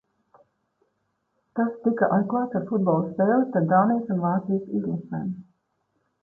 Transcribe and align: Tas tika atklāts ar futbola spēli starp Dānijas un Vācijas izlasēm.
Tas 1.59 1.75
tika 1.83 2.09
atklāts 2.17 2.57
ar 2.61 2.65
futbola 2.71 3.11
spēli 3.11 3.37
starp 3.51 3.69
Dānijas 3.75 4.11
un 4.17 4.23
Vācijas 4.25 4.65
izlasēm. 4.81 5.31